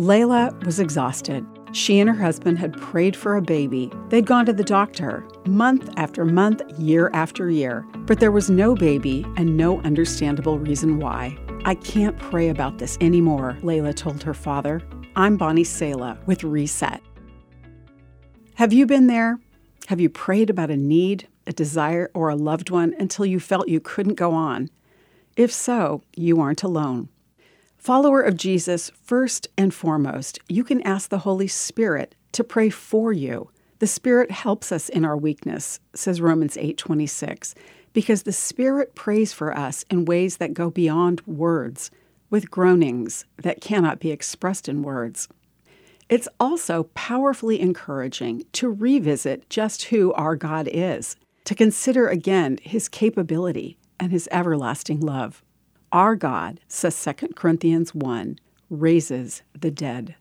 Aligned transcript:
Laila 0.00 0.50
was 0.64 0.80
exhausted. 0.80 1.44
She 1.72 2.00
and 2.00 2.08
her 2.08 2.16
husband 2.16 2.58
had 2.58 2.80
prayed 2.80 3.14
for 3.14 3.36
a 3.36 3.42
baby. 3.42 3.92
They'd 4.08 4.24
gone 4.24 4.46
to 4.46 4.52
the 4.54 4.64
doctor 4.64 5.28
month 5.44 5.90
after 5.98 6.24
month, 6.24 6.62
year 6.78 7.10
after 7.12 7.50
year, 7.50 7.84
but 8.06 8.18
there 8.18 8.32
was 8.32 8.48
no 8.48 8.74
baby 8.74 9.26
and 9.36 9.58
no 9.58 9.78
understandable 9.82 10.58
reason 10.58 11.00
why. 11.00 11.36
I 11.66 11.74
can't 11.74 12.18
pray 12.18 12.48
about 12.48 12.78
this 12.78 12.96
anymore, 13.02 13.58
Laila 13.60 13.92
told 13.92 14.22
her 14.22 14.32
father. 14.32 14.80
I'm 15.16 15.36
Bonnie 15.36 15.64
Sala 15.64 16.18
with 16.24 16.44
Reset. 16.44 17.02
Have 18.54 18.72
you 18.72 18.86
been 18.86 19.06
there? 19.06 19.38
Have 19.88 20.00
you 20.00 20.08
prayed 20.08 20.48
about 20.48 20.70
a 20.70 20.78
need, 20.78 21.28
a 21.46 21.52
desire, 21.52 22.10
or 22.14 22.30
a 22.30 22.36
loved 22.36 22.70
one 22.70 22.94
until 22.98 23.26
you 23.26 23.38
felt 23.38 23.68
you 23.68 23.80
couldn't 23.80 24.14
go 24.14 24.32
on? 24.32 24.70
If 25.36 25.52
so, 25.52 26.00
you 26.16 26.40
aren't 26.40 26.62
alone. 26.62 27.10
Follower 27.80 28.20
of 28.20 28.36
Jesus, 28.36 28.90
first 29.02 29.48
and 29.56 29.72
foremost, 29.72 30.38
you 30.50 30.64
can 30.64 30.82
ask 30.82 31.08
the 31.08 31.20
Holy 31.20 31.48
Spirit 31.48 32.14
to 32.32 32.44
pray 32.44 32.68
for 32.68 33.10
you. 33.10 33.48
The 33.78 33.86
Spirit 33.86 34.30
helps 34.30 34.70
us 34.70 34.90
in 34.90 35.02
our 35.02 35.16
weakness, 35.16 35.80
says 35.94 36.20
Romans 36.20 36.58
8:26, 36.58 37.54
because 37.94 38.24
the 38.24 38.32
Spirit 38.32 38.94
prays 38.94 39.32
for 39.32 39.56
us 39.56 39.86
in 39.88 40.04
ways 40.04 40.36
that 40.36 40.52
go 40.52 40.68
beyond 40.68 41.22
words, 41.22 41.90
with 42.28 42.50
groanings 42.50 43.24
that 43.38 43.62
cannot 43.62 43.98
be 43.98 44.10
expressed 44.10 44.68
in 44.68 44.82
words. 44.82 45.26
It's 46.10 46.28
also 46.38 46.82
powerfully 46.92 47.58
encouraging 47.62 48.44
to 48.52 48.70
revisit 48.70 49.48
just 49.48 49.84
who 49.84 50.12
our 50.12 50.36
God 50.36 50.68
is, 50.70 51.16
to 51.44 51.54
consider 51.54 52.08
again 52.08 52.58
his 52.60 52.90
capability 52.90 53.78
and 53.98 54.12
his 54.12 54.28
everlasting 54.30 55.00
love. 55.00 55.42
Our 55.92 56.14
God, 56.14 56.60
says 56.68 57.02
2 57.02 57.34
Corinthians 57.34 57.94
1, 57.94 58.38
raises 58.68 59.42
the 59.58 59.72
dead. 59.72 60.14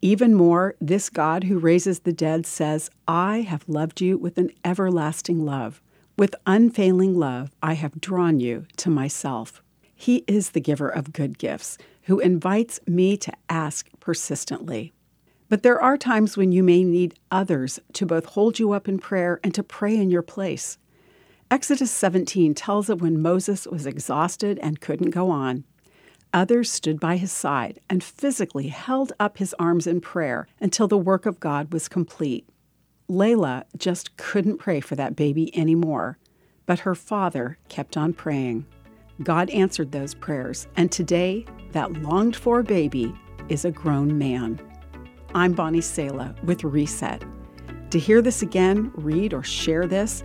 Even 0.00 0.34
more, 0.34 0.76
this 0.80 1.10
God 1.10 1.44
who 1.44 1.58
raises 1.58 2.00
the 2.00 2.12
dead 2.12 2.46
says, 2.46 2.90
I 3.08 3.40
have 3.40 3.68
loved 3.68 4.00
you 4.00 4.16
with 4.18 4.38
an 4.38 4.52
everlasting 4.64 5.44
love. 5.44 5.82
With 6.16 6.36
unfailing 6.46 7.18
love, 7.18 7.50
I 7.60 7.72
have 7.72 8.00
drawn 8.00 8.38
you 8.38 8.66
to 8.76 8.88
myself. 8.88 9.62
He 9.96 10.22
is 10.28 10.50
the 10.50 10.60
giver 10.60 10.88
of 10.88 11.12
good 11.12 11.38
gifts, 11.38 11.76
who 12.02 12.20
invites 12.20 12.78
me 12.86 13.16
to 13.16 13.32
ask 13.48 13.88
persistently. 13.98 14.92
But 15.48 15.64
there 15.64 15.80
are 15.80 15.98
times 15.98 16.36
when 16.36 16.52
you 16.52 16.62
may 16.62 16.84
need 16.84 17.18
others 17.32 17.80
to 17.94 18.06
both 18.06 18.26
hold 18.26 18.60
you 18.60 18.70
up 18.72 18.86
in 18.86 18.98
prayer 18.98 19.40
and 19.42 19.52
to 19.54 19.64
pray 19.64 19.96
in 19.96 20.10
your 20.10 20.22
place. 20.22 20.78
Exodus 21.48 21.92
17 21.92 22.54
tells 22.54 22.90
of 22.90 23.00
when 23.00 23.22
Moses 23.22 23.68
was 23.68 23.86
exhausted 23.86 24.58
and 24.62 24.80
couldn't 24.80 25.10
go 25.10 25.30
on. 25.30 25.62
Others 26.34 26.72
stood 26.72 26.98
by 26.98 27.16
his 27.16 27.30
side 27.30 27.78
and 27.88 28.02
physically 28.02 28.68
held 28.68 29.12
up 29.20 29.38
his 29.38 29.54
arms 29.56 29.86
in 29.86 30.00
prayer 30.00 30.48
until 30.60 30.88
the 30.88 30.98
work 30.98 31.24
of 31.24 31.38
God 31.38 31.72
was 31.72 31.88
complete. 31.88 32.48
Laila 33.06 33.64
just 33.76 34.16
couldn't 34.16 34.58
pray 34.58 34.80
for 34.80 34.96
that 34.96 35.14
baby 35.14 35.56
anymore, 35.56 36.18
but 36.66 36.80
her 36.80 36.96
father 36.96 37.58
kept 37.68 37.96
on 37.96 38.12
praying. 38.12 38.66
God 39.22 39.48
answered 39.50 39.92
those 39.92 40.14
prayers, 40.14 40.66
and 40.76 40.90
today 40.90 41.46
that 41.70 41.92
longed 42.02 42.34
for 42.34 42.64
baby 42.64 43.14
is 43.48 43.64
a 43.64 43.70
grown 43.70 44.18
man. 44.18 44.60
I'm 45.32 45.52
Bonnie 45.52 45.80
Sala 45.80 46.34
with 46.42 46.64
Reset. 46.64 47.24
To 47.90 47.98
hear 48.00 48.20
this 48.20 48.42
again, 48.42 48.90
read 48.96 49.32
or 49.32 49.44
share 49.44 49.86
this, 49.86 50.24